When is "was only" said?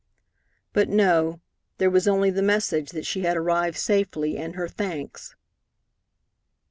1.91-2.31